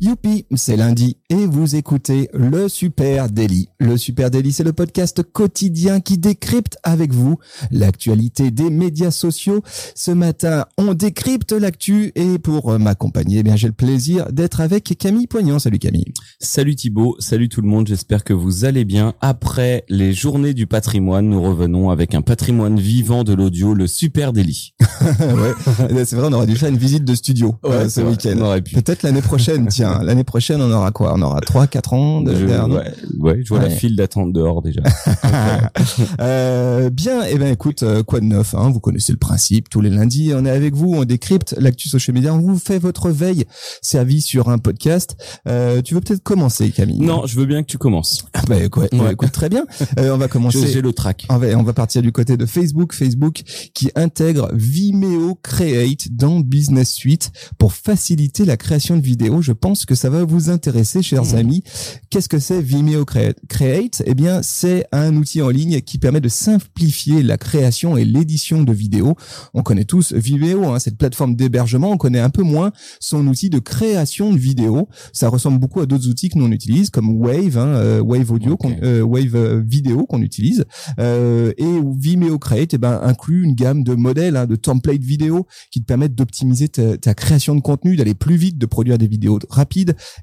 [0.00, 3.68] Youpi, c'est lundi et vous écoutez le Super Daily.
[3.78, 7.38] Le Super Daily, c'est le podcast quotidien qui décrypte avec vous
[7.70, 9.62] l'actualité des médias sociaux.
[9.94, 14.96] Ce matin, on décrypte l'actu et pour m'accompagner, eh bien j'ai le plaisir d'être avec
[14.98, 15.60] Camille Poignant.
[15.60, 16.12] Salut Camille.
[16.40, 19.14] Salut Thibaut, salut tout le monde, j'espère que vous allez bien.
[19.20, 24.32] Après les journées du patrimoine, nous revenons avec un patrimoine vivant de l'audio, le Super
[24.32, 24.74] Daily.
[24.80, 28.58] ouais, c'est vrai, on aurait dû faire une visite de studio euh, ce week-end.
[28.74, 31.14] Peut-être l'année prochaine, tiens l'année prochaine, on aura quoi?
[31.16, 34.62] On aura 3 4 ans de je, ouais, ouais, je vois la file d'attente dehors
[34.62, 34.82] déjà.
[36.20, 38.70] euh, bien, et eh ben écoute, euh, quoi de neuf hein?
[38.70, 39.68] Vous connaissez le principe.
[39.68, 42.78] Tous les lundis, on est avec vous, on décrypte l'actu social media, on vous fait
[42.78, 43.44] votre veille
[43.82, 45.16] servi sur un podcast.
[45.48, 47.00] Euh, tu veux peut-être commencer, Camille?
[47.00, 48.26] Non, je veux bien que tu commences.
[48.34, 48.66] Ah bah, ouais.
[49.12, 49.66] écoute, très bien.
[49.98, 50.66] Euh, on va commencer.
[50.66, 51.26] J'ai le track.
[51.28, 52.94] On va, on va partir du côté de Facebook.
[52.94, 53.42] Facebook
[53.74, 59.42] qui intègre Vimeo Create dans Business Suite pour faciliter la création de vidéos.
[59.42, 61.36] Je pense que ça va vous intéresser, chers mmh.
[61.36, 61.64] amis.
[62.10, 64.02] Qu'est-ce que c'est Vimeo Create?
[64.06, 68.62] Eh bien, c'est un outil en ligne qui permet de simplifier la création et l'édition
[68.62, 69.16] de vidéos.
[69.52, 71.90] On connaît tous Vimeo, hein, cette plateforme d'hébergement.
[71.90, 74.88] On connaît un peu moins son outil de création de vidéos.
[75.12, 78.30] Ça ressemble beaucoup à d'autres outils que nous on utilise, comme Wave, hein, euh, Wave
[78.30, 80.64] Audio, euh, Wave euh, Vidéo qu'on utilise.
[80.98, 85.80] et Vimeo Create, eh ben, inclut une gamme de modèles, hein, de templates vidéo qui
[85.80, 89.38] te permettent d'optimiser ta, ta création de contenu, d'aller plus vite, de produire des vidéos
[89.48, 89.63] rapides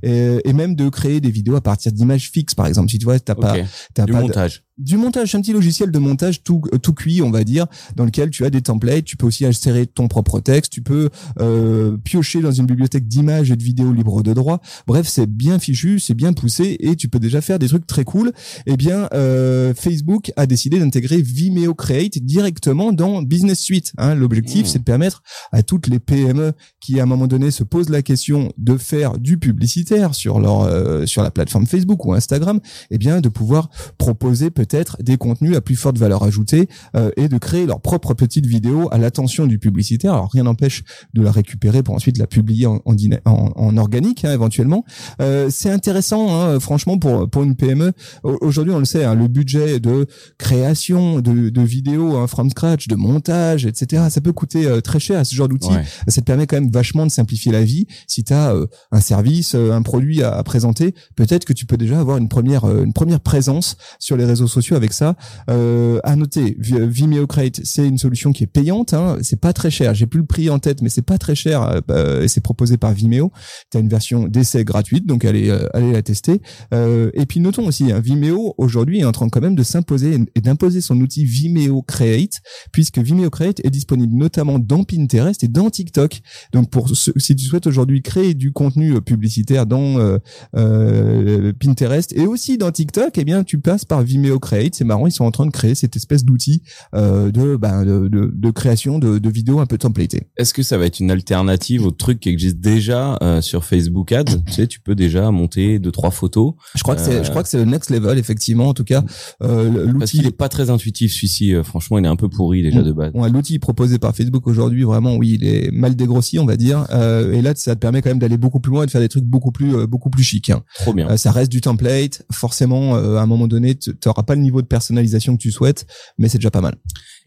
[0.04, 2.90] et, même de créer des vidéos à partir d'images fixes par exemple.
[2.90, 3.56] Si tu vois t'as pas
[3.94, 7.32] t'as du montage du montage, un petit logiciel de montage tout euh, tout cuit, on
[7.32, 10.72] va dire, dans lequel tu as des templates, tu peux aussi insérer ton propre texte,
[10.72, 14.62] tu peux euh, piocher dans une bibliothèque d'images et de vidéos libres de droit.
[14.88, 18.04] Bref, c'est bien fichu, c'est bien poussé et tu peux déjà faire des trucs très
[18.04, 18.32] cool.
[18.66, 23.94] Eh bien, euh, Facebook a décidé d'intégrer Vimeo Create directement dans Business Suite.
[23.98, 24.16] Hein.
[24.16, 24.70] L'objectif, mmh.
[24.70, 28.02] c'est de permettre à toutes les PME qui à un moment donné se posent la
[28.02, 32.98] question de faire du publicitaire sur leur euh, sur la plateforme Facebook ou Instagram, eh
[32.98, 37.38] bien de pouvoir proposer peut-être des contenus à plus forte valeur ajoutée euh, et de
[37.38, 40.14] créer leur propre petite vidéo à l'attention du publicitaire.
[40.14, 40.84] Alors rien n'empêche
[41.14, 42.96] de la récupérer pour ensuite la publier en, en,
[43.26, 44.86] en, organique hein, éventuellement.
[45.22, 47.94] Euh, c'est intéressant, hein, franchement, pour pour une PME.
[48.24, 52.88] Aujourd'hui, on le sait, hein, le budget de création de, de vidéos hein, from scratch,
[52.88, 54.04] de montage, etc.
[54.10, 55.70] Ça peut coûter euh, très cher à ce genre d'outil.
[56.08, 57.88] Ça te permet quand même vachement de simplifier la vie.
[58.08, 61.78] Si tu as euh, un service, un produit à, à présenter, peut-être que tu peux
[61.78, 65.16] déjà avoir une première une première présence sur les réseaux sociaux avec ça.
[65.50, 68.94] Euh, à noter, Vimeo Create, c'est une solution qui est payante.
[68.94, 69.94] Hein, c'est pas très cher.
[69.94, 71.64] J'ai plus le prix en tête, mais c'est pas très cher.
[71.64, 73.32] Euh, euh, et c'est proposé par Vimeo.
[73.72, 76.42] Tu as une version d'essai gratuite, donc allez, allez la tester.
[76.72, 80.42] Et puis notons aussi, hein, Vimeo aujourd'hui est en train quand même de s'imposer et
[80.42, 82.40] d'imposer son outil Vimeo Create,
[82.72, 86.22] puisque Vimeo Create est disponible notamment dans Pinterest et dans TikTok.
[86.54, 90.18] Donc pour si tu souhaites aujourd'hui créer du contenu publicitaire dans
[90.54, 94.76] Pinterest et aussi dans TikTok, eh bien tu passes par Vimeo Create.
[94.76, 96.64] C'est marrant, ils sont en train de créer cette espèce d'outil
[96.94, 100.28] euh, de, ben, de, de, de, création de, de vidéos un peu templatées.
[100.38, 104.12] Est-ce que ça va être une alternative au truc qui existe déjà euh, sur Facebook
[104.12, 104.44] Ads?
[104.48, 106.54] Tu sais, tu peux déjà monter deux trois photos.
[106.76, 108.70] Je crois que c'est, je crois que c'est le next level effectivement.
[108.70, 109.04] En tout cas,
[109.44, 110.18] euh, l'outil.
[110.18, 111.54] Qu'il est pas très intuitif celui-ci.
[111.54, 113.12] Euh, franchement, il est un peu pourri déjà de base.
[113.14, 116.86] Ouais, l'outil proposé par Facebook aujourd'hui, vraiment, oui, il est mal dégrossi, on va dire.
[116.92, 119.10] Et là, ça te permet quand même d'aller beaucoup plus loin et de faire des
[119.10, 120.50] trucs beaucoup plus, beaucoup plus chic.
[120.50, 120.64] Hein.
[120.80, 121.16] Trop bien.
[121.18, 122.24] ça reste du template.
[122.32, 125.86] Forcément, à un moment donné, tu n'auras pas le niveau de personnalisation que tu souhaites,
[126.18, 126.76] mais c'est déjà pas mal.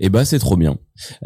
[0.01, 0.77] Et eh ben c'est trop bien.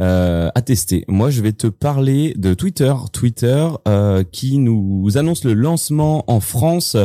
[0.01, 1.05] Euh, à tester.
[1.09, 2.93] Moi, je vais te parler de Twitter.
[3.13, 6.97] Twitter euh, qui nous annonce le lancement en France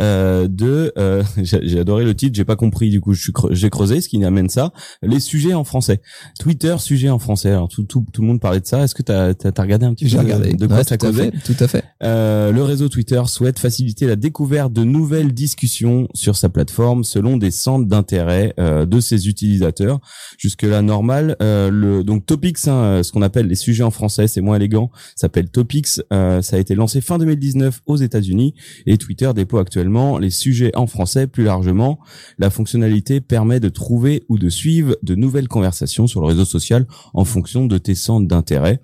[0.00, 0.92] euh, de.
[0.98, 2.36] Euh, j'ai adoré le titre.
[2.36, 2.90] J'ai pas compris.
[2.90, 4.72] Du coup, j'ai creusé ce qui amène ça.
[5.02, 6.00] Les sujets en français.
[6.38, 7.50] Twitter sujets en français.
[7.50, 8.82] Alors tout tout, tout le monde parlait de ça.
[8.82, 10.52] Est-ce que tu as, as, regardé un petit peu J'ai regardé.
[10.52, 11.84] De quoi ça tout, à fait, tout à fait.
[12.02, 17.36] Euh, le réseau Twitter souhaite faciliter la découverte de nouvelles discussions sur sa plateforme selon
[17.36, 20.00] des centres d'intérêt euh, de ses utilisateurs.
[20.38, 21.36] Jusque là normal.
[21.40, 24.90] le donc Topics, hein, euh, ce qu'on appelle les sujets en français, c'est moins élégant,
[25.16, 26.00] s'appelle Topics.
[26.12, 28.54] Euh, ça a été lancé fin 2019 aux États-Unis
[28.86, 31.98] et Twitter déploie actuellement les sujets en français plus largement.
[32.38, 36.86] La fonctionnalité permet de trouver ou de suivre de nouvelles conversations sur le réseau social
[37.14, 38.82] en fonction de tes centres d'intérêt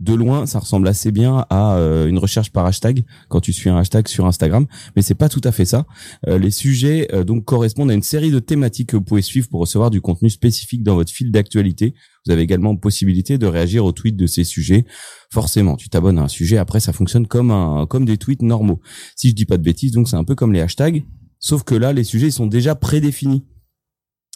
[0.00, 3.68] de loin, ça ressemble assez bien à euh, une recherche par hashtag quand tu suis
[3.68, 5.86] un hashtag sur Instagram, mais c'est pas tout à fait ça.
[6.28, 9.48] Euh, les sujets euh, donc correspondent à une série de thématiques que vous pouvez suivre
[9.48, 11.94] pour recevoir du contenu spécifique dans votre fil d'actualité.
[12.24, 14.84] Vous avez également possibilité de réagir aux tweets de ces sujets.
[15.32, 18.80] Forcément, tu t'abonnes à un sujet, après ça fonctionne comme un comme des tweets normaux.
[19.16, 21.04] Si je dis pas de bêtises, donc c'est un peu comme les hashtags,
[21.40, 23.44] sauf que là les sujets sont déjà prédéfinis.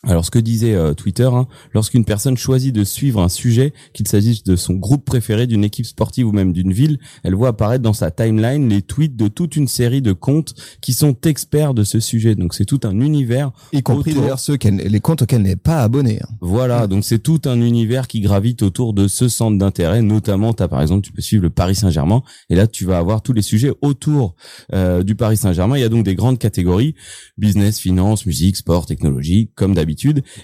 [0.05, 4.09] Alors, ce que disait euh, Twitter, hein, lorsqu'une personne choisit de suivre un sujet, qu'il
[4.09, 7.85] s'agisse de son groupe préféré, d'une équipe sportive ou même d'une ville, elle voit apparaître
[7.85, 11.85] dans sa timeline les tweets de toute une série de comptes qui sont experts de
[11.85, 12.35] ce sujet.
[12.35, 13.53] Donc, c'est tout un univers.
[13.73, 16.19] Y compris d'ailleurs ceux les comptes auxquels elle n'est pas abonné.
[16.21, 16.35] hein.
[16.41, 20.03] Voilà, donc c'est tout un univers qui gravite autour de ce centre d'intérêt.
[20.03, 23.23] Notamment, t'as par exemple, tu peux suivre le Paris Saint-Germain, et là, tu vas avoir
[23.23, 24.35] tous les sujets autour
[24.73, 25.77] euh, du Paris Saint-Germain.
[25.77, 26.97] Il y a donc des grandes catégories
[27.39, 29.92] business, finance, musique, sport, technologie, comme d'habitude.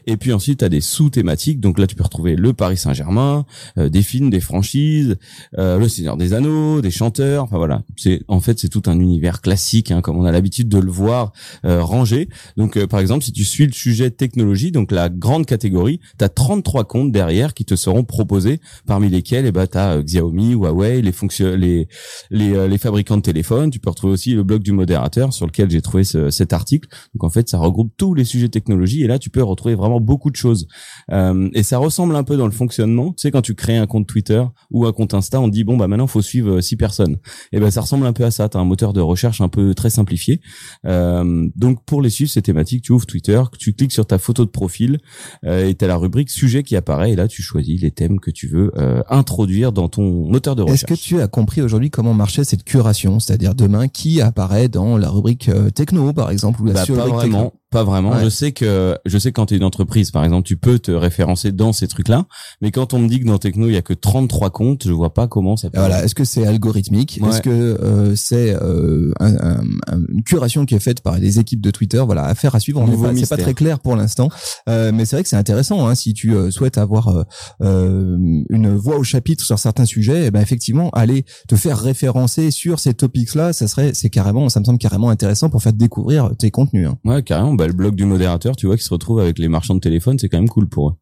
[0.07, 1.61] Et puis ensuite, tu as des sous-thématiques.
[1.61, 3.45] Donc là, tu peux retrouver le Paris Saint-Germain,
[3.79, 5.17] euh, des films, des franchises,
[5.59, 7.45] euh, le Seigneur des Anneaux, des chanteurs.
[7.45, 10.69] Enfin voilà, c'est en fait c'est tout un univers classique, hein, comme on a l'habitude
[10.69, 11.33] de le voir
[11.65, 12.29] euh, rangé.
[12.57, 16.25] Donc euh, par exemple, si tu suis le sujet technologie, donc la grande catégorie, tu
[16.25, 20.53] as 33 comptes derrière qui te seront proposés, parmi lesquels eh ben tu as Xiaomi,
[20.53, 21.89] Huawei, les fonctions les
[22.31, 23.71] les, euh, les fabricants de téléphones.
[23.71, 26.89] Tu peux retrouver aussi le blog du modérateur sur lequel j'ai trouvé ce- cet article.
[27.15, 30.01] Donc en fait, ça regroupe tous les sujets technologie et là tu peux retrouver vraiment
[30.01, 30.67] beaucoup de choses.
[31.11, 33.13] Euh, et ça ressemble un peu dans le fonctionnement.
[33.13, 35.77] Tu sais quand tu crées un compte Twitter ou un compte Insta, on dit bon
[35.77, 37.17] bah maintenant faut suivre euh, six personnes.
[37.53, 38.49] Et ben ça ressemble un peu à ça.
[38.49, 40.41] T'as un moteur de recherche un peu très simplifié.
[40.87, 44.45] Euh, donc pour les suivre ces thématiques, tu ouvres Twitter, tu cliques sur ta photo
[44.45, 44.99] de profil
[45.45, 48.31] euh, et t'as la rubrique sujet qui apparaît et là tu choisis les thèmes que
[48.31, 50.83] tu veux euh, introduire dans ton moteur de recherche.
[50.83, 53.21] Est-ce que tu as compris aujourd'hui comment marchait cette curation?
[53.21, 57.07] C'est-à-dire demain, qui apparaît dans la rubrique euh, techno, par exemple, ou la Bah, pas
[57.07, 58.13] vraiment, pas vraiment.
[58.13, 58.25] Ouais.
[58.25, 60.79] Je sais que je sais que quand tu es une entreprise, par exemple, tu peux
[60.79, 62.27] te référencer dans ces trucs-là,
[62.61, 64.93] mais quand on me dit que dans Techno il y a que 33 comptes, je
[64.93, 65.79] vois pas comment ça peut.
[65.79, 67.19] Voilà, est-ce que c'est algorithmique?
[67.23, 67.29] Ouais.
[67.29, 71.39] Est-ce que euh, c'est euh, un- un- un- une curation qui est faite par les
[71.39, 72.03] équipes de Twitter?
[72.05, 72.81] Voilà, affaire à suivre.
[72.81, 74.29] On n'est Nouveau pas- C'est pas très clair pour l'instant,
[74.69, 75.87] Euh, mais c'est vrai que c'est intéressant.
[75.87, 77.23] Hein, si tu euh, souhaites avoir euh,
[77.63, 78.17] euh,
[78.49, 82.79] une voix au chapitre sur certains sujets, eh ben effectivement, aller te faire référencer sur
[82.81, 86.51] ces topics-là, ça serait, c'est carrément, ça me semble carrément intéressant pour faire découvrir tes
[86.51, 86.89] contenus.
[86.89, 86.99] hein.
[87.05, 87.55] Ouais, carrément.
[87.59, 90.17] Bah, le blog du modérateur, tu vois, qui se retrouve avec les marchands de téléphone,
[90.17, 90.93] c'est quand même cool pour eux.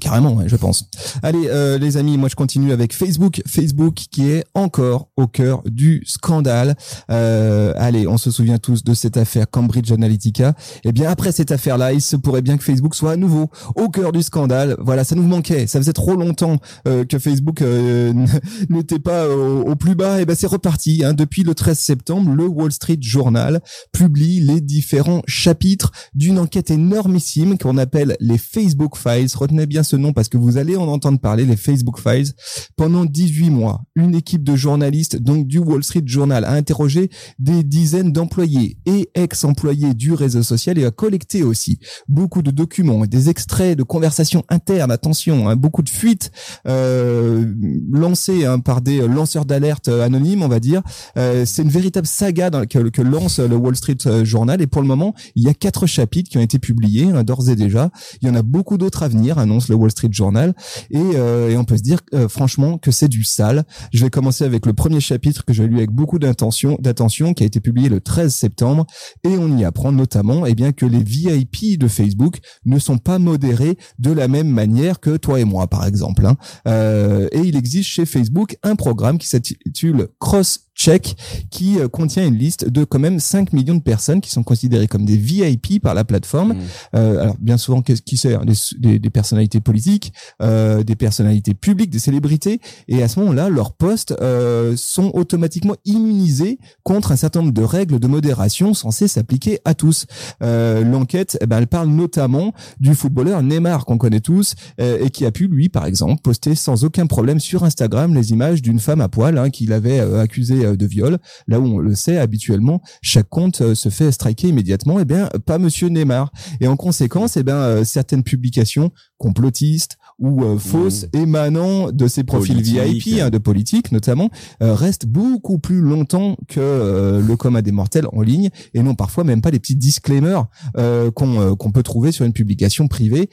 [0.00, 0.88] Carrément, ouais, je pense.
[1.22, 3.42] Allez, euh, les amis, moi je continue avec Facebook.
[3.46, 6.74] Facebook qui est encore au cœur du scandale.
[7.10, 10.54] Euh, allez, on se souvient tous de cette affaire Cambridge Analytica.
[10.84, 13.88] Eh bien, après cette affaire-là, il se pourrait bien que Facebook soit à nouveau au
[13.88, 14.76] cœur du scandale.
[14.80, 15.68] Voilà, ça nous manquait.
[15.68, 16.58] Ça faisait trop longtemps
[16.88, 18.12] euh, que Facebook euh,
[18.68, 20.20] n'était pas au, plus bas.
[20.20, 21.04] Et ben, c'est reparti.
[21.04, 21.14] Hein.
[21.14, 23.60] Depuis le 13 septembre, le Wall Street Journal
[23.92, 29.28] publie les différents chapitres d'une enquête énormissime qu'on appelle les Facebook Files.
[29.36, 32.32] Retenez bien ce nom parce que vous allez en entendre parler, les Facebook Files.
[32.76, 37.62] Pendant 18 mois, une équipe de journalistes, donc du Wall Street Journal, a interrogé des
[37.62, 41.78] dizaines d'employés et ex-employés du réseau social et a collecté aussi
[42.08, 46.30] beaucoup de documents, des extraits de conversations internes, attention, hein, beaucoup de fuites
[46.66, 47.52] euh,
[47.90, 50.82] lancées hein, par des lanceurs d'alerte anonymes, on va dire.
[51.16, 54.66] Euh, c'est une véritable saga dans, que, que lance le Wall Street euh, Journal et
[54.66, 57.56] pour le moment, il y a quatre chapitres qui ont été publiés hein, d'ores et
[57.56, 57.90] déjà.
[58.20, 60.54] Il y en a beaucoup d'autres à venir, annonce Wall Street Journal
[60.90, 63.64] et, euh, et on peut se dire euh, franchement que c'est du sale.
[63.92, 67.42] Je vais commencer avec le premier chapitre que j'ai lu avec beaucoup d'intention, d'attention, qui
[67.42, 68.86] a été publié le 13 septembre
[69.24, 73.18] et on y apprend notamment eh bien que les VIP de Facebook ne sont pas
[73.18, 76.26] modérés de la même manière que toi et moi par exemple.
[76.26, 76.36] hein.
[76.66, 81.16] Euh, et il existe chez Facebook un programme qui s'intitule Cross Check
[81.50, 84.88] qui euh, contient une liste de quand même 5 millions de personnes qui sont considérées
[84.88, 86.54] comme des VIP par la plateforme.
[86.54, 86.60] Mmh.
[86.96, 90.12] Euh, alors bien souvent, qu'est-ce qui c'est des, des, des personnalités politiques,
[90.42, 95.76] euh, des personnalités publiques, des célébrités, et à ce moment-là, leurs posts euh, sont automatiquement
[95.84, 100.06] immunisés contre un certain nombre de règles de modération censées s'appliquer à tous.
[100.42, 105.10] Euh, L'enquête, eh ben, elle parle notamment du footballeur Neymar qu'on connaît tous euh, et
[105.10, 108.78] qui a pu lui, par exemple, poster sans aucun problème sur Instagram les images d'une
[108.78, 111.18] femme à poil hein, qu'il avait accusée euh, de viol.
[111.46, 115.00] Là où on le sait habituellement, chaque compte euh, se fait striker immédiatement.
[115.00, 116.32] Eh bien, pas Monsieur Neymar.
[116.60, 122.24] Et en conséquence, eh ben, euh, certaines publications complotistes ou euh, fausses émanant de ces
[122.24, 123.04] profils Politique.
[123.04, 124.30] VIP, hein, de politique notamment,
[124.62, 128.94] euh, restent beaucoup plus longtemps que euh, le commun des mortels en ligne et non
[128.94, 132.88] parfois même pas les petits disclaimers euh, qu'on euh, qu'on peut trouver sur une publication
[132.88, 133.28] privée.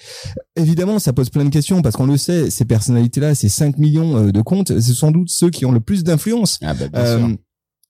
[0.56, 4.18] Évidemment, ça pose plein de questions parce qu'on le sait, ces personnalités-là, ces 5 millions
[4.18, 6.60] euh, de comptes, c'est sans doute ceux qui ont le plus d'influence.
[6.62, 7.38] Ah bah bien sûr.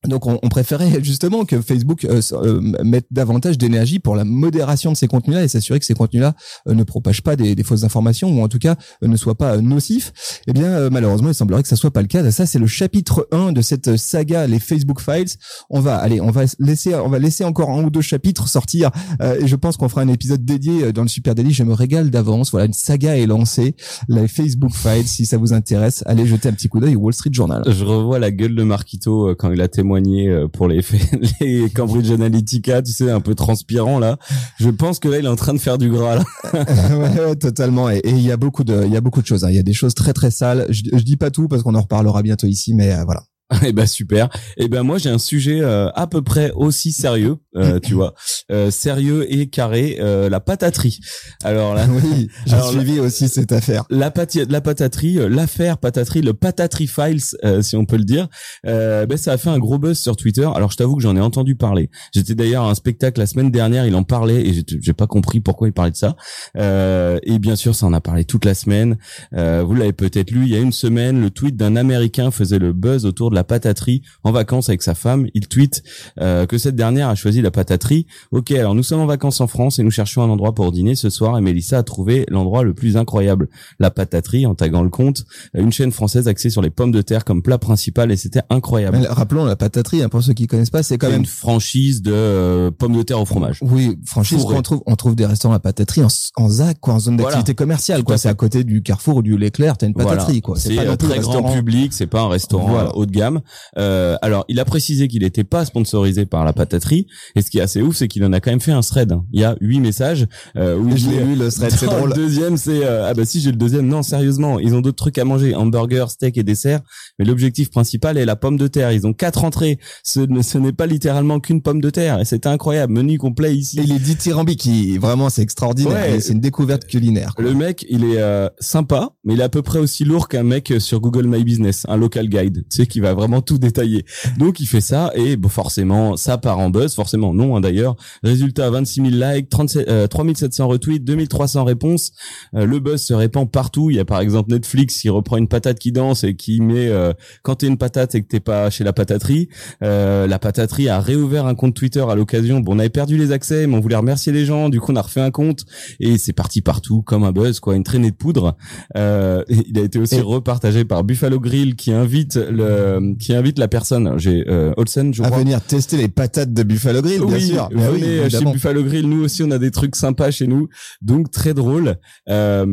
[0.07, 4.91] Donc on, on préférait justement que Facebook euh, euh, mette davantage d'énergie pour la modération
[4.91, 6.33] de ces contenus-là et s'assurer que ces contenus-là
[6.67, 9.35] euh, ne propagent pas des, des fausses informations ou en tout cas euh, ne soient
[9.35, 10.11] pas nocifs.
[10.47, 12.29] Eh bien malheureusement il semblerait que ça soit pas le cas.
[12.31, 15.35] Ça c'est le chapitre 1 de cette saga les Facebook Files.
[15.69, 18.89] On va allez on va laisser on va laisser encore un ou deux chapitres sortir
[19.21, 21.51] et je pense qu'on fera un épisode dédié dans le Super Daily.
[21.51, 22.49] Je me régale d'avance.
[22.51, 23.75] Voilà une saga est lancée.
[24.07, 27.13] Les Facebook Files si ça vous intéresse allez jeter un petit coup d'œil au Wall
[27.13, 27.61] Street Journal.
[27.67, 30.81] Je revois la gueule de Marquito quand il a témoigné euh, pour les
[31.41, 34.17] les Cambridge Analytica, tu sais, un peu transpirant là.
[34.59, 36.23] Je pense que là, il est en train de faire du gras là.
[36.53, 37.89] ouais, ouais, totalement.
[37.89, 39.43] Et il y a beaucoup de, il y a beaucoup de choses.
[39.43, 39.49] hein.
[39.49, 40.67] Il y a des choses très très sales.
[40.69, 43.23] Je, je dis pas tout parce qu'on en reparlera bientôt ici, mais euh, voilà.
[43.65, 44.29] Eh ben super.
[44.57, 48.13] Eh ben moi j'ai un sujet euh, à peu près aussi sérieux, euh, tu vois,
[48.51, 50.99] euh, sérieux et carré, euh, la pataterie.
[51.43, 53.83] Alors là, Oui, j'ai suivi aussi cette affaire.
[53.89, 58.03] la, pati- la pataterie, euh, l'affaire pataterie, le patatry files, euh, si on peut le
[58.05, 58.27] dire,
[58.65, 60.47] euh, ben ça a fait un gros buzz sur Twitter.
[60.55, 61.89] Alors je t'avoue que j'en ai entendu parler.
[62.13, 65.07] J'étais d'ailleurs à un spectacle la semaine dernière, il en parlait et j'ai- j'ai pas
[65.07, 66.15] compris pourquoi il parlait de ça.
[66.57, 68.97] Euh, et bien sûr, ça en a parlé toute la semaine.
[69.35, 72.59] Euh, vous l'avez peut-être lu il y a une semaine, le tweet d'un Américain faisait
[72.59, 75.27] le buzz autour de la pataterie en vacances avec sa femme.
[75.33, 75.83] Il tweet
[76.19, 78.05] euh, que cette dernière a choisi la pataterie.
[78.31, 80.95] Ok, alors nous sommes en vacances en France et nous cherchons un endroit pour dîner
[80.95, 81.37] ce soir.
[81.37, 85.61] Et Mélissa a trouvé l'endroit le plus incroyable, la pataterie, en taguant le compte, Euh,
[85.61, 88.97] une chaîne française axée sur les pommes de terre comme plat principal et c'était incroyable.
[89.01, 92.01] Mais rappelons la pataterie, hein, pour ceux qui connaissent pas, c'est quand même une franchise
[92.01, 93.59] de euh, pommes de terre au fromage.
[93.61, 96.99] Oui, franchise, on trouve, on trouve des restaurants à pataterie en, en ZAC, quoi, en
[96.99, 97.35] zone Voilà.
[97.37, 98.17] d'activité commerciale, quoi.
[98.17, 100.57] C'est à côté du Carrefour ou du Leclerc, t'as une pataterie, quoi.
[100.59, 101.53] C'est pas un très grand restaurant.
[101.53, 102.95] public, c'est pas un restaurant Voilà.
[102.95, 103.30] haut de gamme.
[103.77, 107.07] Euh, alors, il a précisé qu'il n'était pas sponsorisé par la pataterie.
[107.35, 109.13] Et ce qui est assez ouf, c'est qu'il en a quand même fait un thread.
[109.31, 110.27] Il y a huit messages.
[110.57, 112.09] Euh, où Je l'ai le thread, c'est drôle.
[112.09, 113.87] Le deuxième, c'est euh, ah bah si j'ai le deuxième.
[113.87, 116.81] Non, sérieusement, ils ont d'autres trucs à manger, hamburger, steak et dessert.
[117.19, 118.91] Mais l'objectif principal est la pomme de terre.
[118.91, 119.79] Ils ont quatre entrées.
[120.03, 122.19] Ce, ne- ce n'est pas littéralement qu'une pomme de terre.
[122.19, 122.93] Et c'était incroyable.
[122.93, 123.79] Menu complet ici.
[123.79, 125.93] Et les dithyrambiques, qui, vraiment, c'est extraordinaire.
[125.93, 126.19] Ouais.
[126.19, 127.33] C'est une découverte culinaire.
[127.35, 127.43] quoi.
[127.43, 130.43] Le mec, il est euh, sympa, mais il est à peu près aussi lourd qu'un
[130.43, 134.05] mec sur Google My Business, un local guide, tu sais, qui va vraiment tout détailler.
[134.37, 137.95] Donc il fait ça et bon, forcément, ça part en buzz, forcément non hein, d'ailleurs.
[138.23, 142.11] Résultat, 26 000 likes, 37, euh, 3700 retweets, 2300 réponses.
[142.55, 143.89] Euh, le buzz se répand partout.
[143.89, 146.87] Il y a par exemple Netflix qui reprend une patate qui danse et qui met
[146.87, 147.13] euh,
[147.43, 149.49] quand t'es une patate et que t'es pas chez la pataterie.
[149.83, 152.59] Euh, la pataterie a réouvert un compte Twitter à l'occasion.
[152.59, 154.69] Bon, on avait perdu les accès, mais on voulait remercier les gens.
[154.69, 155.65] Du coup, on a refait un compte
[155.99, 158.55] et c'est parti partout comme un buzz, quoi, une traînée de poudre.
[158.97, 163.59] Euh, il a été aussi Et- repartagé par Buffalo Grill qui invite le, qui invite
[163.59, 164.17] la personne.
[164.17, 165.39] J'ai euh, Olsen, je À crois.
[165.39, 167.69] venir tester les patates de Buffalo Grill, bien oui, sûr.
[167.73, 168.45] Mais oui, venez chez.
[168.45, 169.07] Buffalo Grill.
[169.09, 170.67] Nous aussi, on a des trucs sympas chez nous,
[171.01, 171.97] donc très drôle.
[172.29, 172.65] Euh,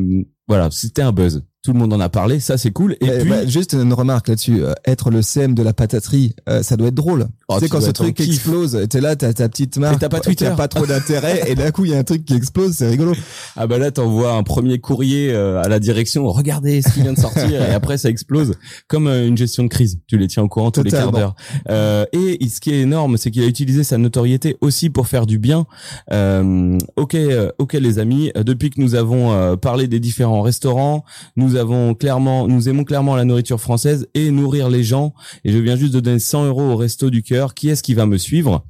[0.46, 1.44] voilà, c'était un buzz.
[1.62, 2.96] Tout le monde en a parlé, ça c'est cool.
[3.00, 4.62] Et puis, bah, juste une remarque là-dessus.
[4.62, 7.28] Euh, être le CM de la pataterie, euh, ça doit être drôle.
[7.48, 8.28] Oh, tu sais quand ce truc kiff.
[8.28, 10.50] explose, t'es là, t'as ta petite marque, t'as pas Twitter.
[10.56, 13.12] pas trop d'intérêt, et d'un coup il y a un truc qui explose, c'est rigolo.
[13.56, 17.12] Ah bah là t'envoies un premier courrier euh, à la direction, regardez ce qui vient
[17.12, 18.52] de sortir et après ça explose
[18.86, 19.98] comme euh, une gestion de crise.
[20.06, 21.34] Tu les tiens au courant tous les quarts d'heure.
[21.70, 25.26] Euh, et ce qui est énorme, c'est qu'il a utilisé sa notoriété aussi pour faire
[25.26, 25.66] du bien.
[26.12, 27.16] Euh, ok,
[27.58, 31.04] ok les amis, depuis que nous avons euh, parlé des différents restaurants,
[31.36, 35.14] nous avons clairement, nous aimons clairement la nourriture française et nourrir les gens.
[35.44, 37.54] Et je viens juste de donner 100 euros au resto du cœur.
[37.54, 38.64] Qui est-ce qui va me suivre?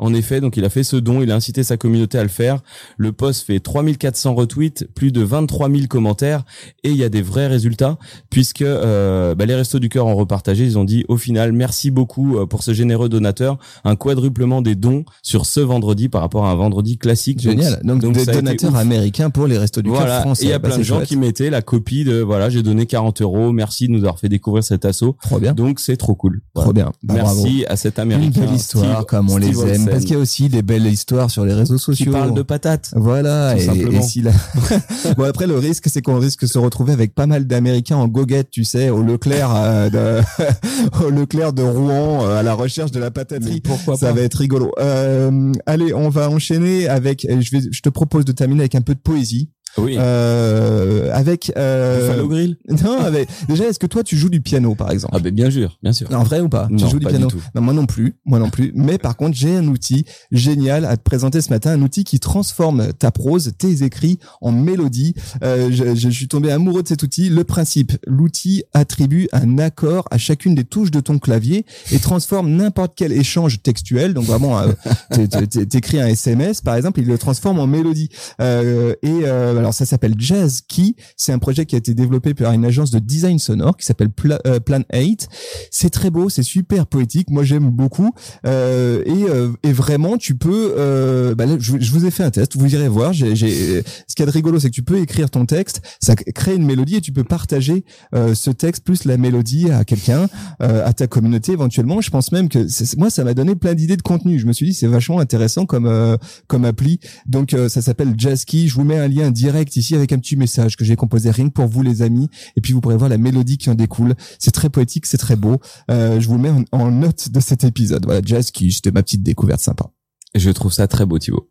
[0.00, 2.28] En effet, donc il a fait ce don, il a incité sa communauté à le
[2.28, 2.60] faire.
[2.96, 6.42] Le post fait 3400 retweets, plus de 23 000 commentaires
[6.82, 7.98] et il y a des vrais résultats
[8.30, 10.64] puisque euh, bah, les Restos du Cœur ont repartagé.
[10.64, 14.74] Ils ont dit au final merci beaucoup euh, pour ce généreux donateur, un quadruplement des
[14.74, 17.42] dons sur ce vendredi par rapport à un vendredi classique.
[17.42, 17.80] Donc, Génial.
[17.84, 20.44] Donc, des donateurs américains pour les restos du cœur Voilà, français.
[20.44, 21.08] et il y a Bah, plein de gens chouette.
[21.08, 24.28] qui mettaient la copie de voilà j'ai donné 40 euros, merci de nous avoir fait
[24.28, 25.16] découvrir cet assaut.
[25.22, 25.52] Trop bien.
[25.52, 26.40] Donc c'est trop cool.
[26.54, 26.92] Trop bien.
[27.02, 27.42] Bah, bravo.
[27.44, 28.40] merci à cet Une américain.
[28.40, 29.89] belle histoire, Steve- comme on les aime.
[29.90, 32.12] Parce qu'il y a aussi des belles histoires sur les réseaux qui sociaux.
[32.12, 32.90] parle de patates.
[32.96, 33.98] Voilà, Tout et, simplement.
[33.98, 34.32] et si la-
[35.16, 38.08] bon après le risque c'est qu'on risque de se retrouver avec pas mal d'Américains en
[38.08, 41.04] goguette, tu sais, au Leclerc, euh, de...
[41.04, 43.60] au Leclerc de Rouen euh, à la recherche de la pataterie.
[43.60, 44.72] pourquoi Ça va être rigolo.
[44.78, 47.26] Euh, allez, on va enchaîner avec.
[47.28, 49.50] Je vais, je te propose de terminer avec un peu de poésie.
[49.78, 49.96] Oui.
[49.98, 51.52] Euh, avec.
[51.56, 52.56] Euh, Grill.
[52.84, 53.28] non, avec.
[53.48, 55.14] Déjà, est-ce que toi tu joues du piano par exemple?
[55.16, 56.08] Ah ben bien sûr, bien sûr.
[56.12, 56.66] En vrai ou pas?
[56.68, 57.26] Tu Non, joues du pas piano?
[57.28, 57.42] du tout.
[57.54, 58.72] Non, moi non plus, moi non plus.
[58.74, 62.18] Mais par contre, j'ai un outil génial à te présenter ce matin, un outil qui
[62.20, 65.14] transforme ta prose, tes écrits en mélodie.
[65.42, 67.28] Euh, je, je suis tombé amoureux de cet outil.
[67.30, 72.50] Le principe, l'outil attribue un accord à chacune des touches de ton clavier et transforme
[72.50, 74.14] n'importe quel échange textuel.
[74.14, 74.68] Donc vraiment, euh,
[75.12, 78.08] t'é- t'é- t'écris un SMS par exemple, il le transforme en mélodie.
[78.40, 80.94] Euh, et euh, alors ça s'appelle Jazz Key.
[81.16, 84.08] C'est un projet qui a été développé par une agence de design sonore qui s'appelle
[84.46, 85.28] euh, Plan 8.
[85.70, 87.30] C'est très beau, c'est super poétique.
[87.30, 88.10] Moi j'aime beaucoup.
[88.46, 90.74] Euh, et, euh, et vraiment tu peux.
[90.78, 92.56] Euh, bah là, je, vous ai fait un test.
[92.56, 93.12] Vous irez voir.
[93.12, 96.64] J'ai, Ce a de rigolo, c'est que tu peux écrire ton texte, ça crée une
[96.64, 101.52] mélodie et tu peux partager ce texte plus la mélodie à quelqu'un, à ta communauté
[101.52, 102.00] éventuellement.
[102.00, 102.66] Je pense même que
[102.98, 104.38] moi ça m'a donné plein d'idées de contenu.
[104.38, 107.00] Je me suis dit c'est vachement intéressant comme comme appli.
[107.26, 108.68] Donc ça s'appelle Jazzkey.
[108.68, 111.30] Je vous mets un lien direct direct ici avec un petit message que j'ai composé
[111.30, 112.28] rien que pour vous les amis.
[112.56, 114.14] Et puis vous pourrez voir la mélodie qui en découle.
[114.38, 115.60] C'est très poétique, c'est très beau.
[115.90, 118.04] Euh, je vous mets en, en note de cet épisode.
[118.04, 119.90] Voilà, Jazz qui c'était ma petite découverte sympa.
[120.34, 121.50] Je trouve ça très beau, Thibaut.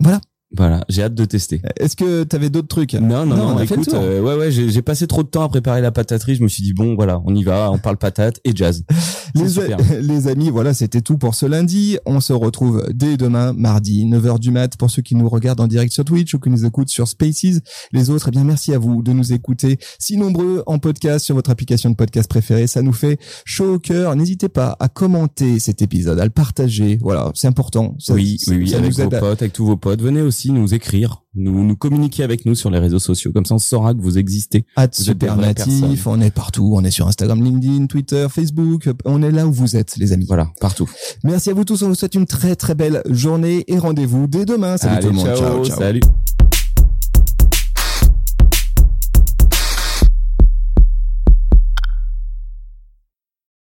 [0.00, 0.20] Voilà.
[0.56, 1.60] Voilà, j'ai hâte de tester.
[1.76, 2.94] Est-ce que t'avais d'autres trucs?
[2.94, 3.46] Non, non, non.
[3.54, 5.48] on a fait le écoute, euh, ouais, ouais, j'ai j'ai passé trop de temps à
[5.48, 6.36] préparer la pataterie.
[6.36, 8.84] Je me suis dit bon, voilà, on y va, on parle patate et jazz.
[9.34, 9.76] Les, super.
[10.00, 11.98] les amis, voilà, c'était tout pour ce lundi.
[12.06, 15.66] On se retrouve dès demain, mardi, 9h du mat, pour ceux qui nous regardent en
[15.66, 17.60] direct sur Twitch ou qui nous écoutent sur Spaces.
[17.92, 21.34] Les autres, eh bien, merci à vous de nous écouter si nombreux en podcast sur
[21.34, 22.66] votre application de podcast préférée.
[22.66, 24.14] Ça nous fait chaud au cœur.
[24.16, 26.98] N'hésitez pas à commenter cet épisode, à le partager.
[27.02, 27.94] Voilà, c'est important.
[27.98, 30.00] Ça- oui, oui, oui, ça avec vos à- potes, avec tous vos potes.
[30.00, 33.32] Venez aussi nous écrire, nous, nous communiquer avec nous sur les réseaux sociaux.
[33.32, 34.64] Comme ça, on saura que vous existez.
[34.76, 39.30] At Vous Supernatif, on est partout, on est sur Instagram, LinkedIn, Twitter, Facebook, on est
[39.30, 40.26] là où vous êtes, les amis.
[40.26, 40.88] Voilà, partout.
[41.24, 44.44] Merci à vous tous, on vous souhaite une très très belle journée et rendez-vous dès
[44.44, 44.76] demain.
[44.76, 45.78] Salut Allez, tout le monde, ciao, ciao, ciao.
[45.78, 46.00] salut.